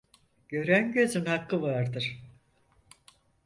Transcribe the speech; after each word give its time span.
Gören 0.49 0.91
gözün 0.93 1.25
hakkı 1.25 1.61
vardır. 1.61 2.21